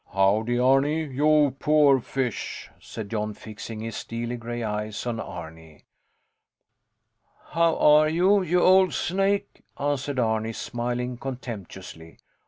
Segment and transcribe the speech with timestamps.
[0.13, 2.71] Howdy, Arni, you poor fish!
[2.79, 5.83] said Jon, fixing his steely gray eyes on Arni.
[7.49, 9.61] How are you, you old snake!
[9.79, 12.17] answered Arni, smiling contemptuously.